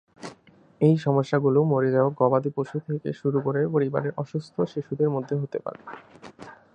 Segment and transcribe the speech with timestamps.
[0.81, 5.79] এই সমস্যাগুলি মরে যাওয়া গবাদি পশু থেকে শুরু করে পরিবারের অসুস্থ শিশুদের মধ্যে হতে পারে।